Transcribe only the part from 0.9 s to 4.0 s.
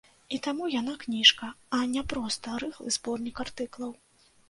кніжка, а не проста рыхлы зборнік артыкулаў.